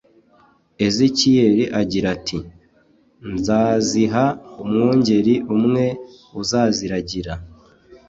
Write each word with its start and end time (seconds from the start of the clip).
Ezekiel 0.85 1.55
agira 1.81 2.07
ati: 2.15 2.37
"Nzaziha 3.35 4.25
umwungeri 4.61 5.35
umwe 5.55 5.85
uzaziragira." 6.41 7.33